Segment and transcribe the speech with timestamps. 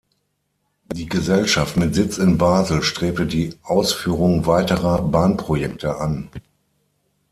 [0.91, 6.29] Die Gesellschaft mit Sitz in Basel strebte die Ausführung weiterer Bahnprojekte an.